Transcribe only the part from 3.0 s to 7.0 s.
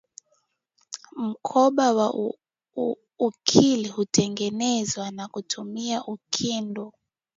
ukili hutengenezwa kwa kutumia ukindu